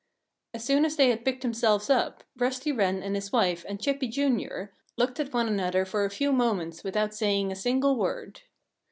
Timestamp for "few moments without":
6.09-7.13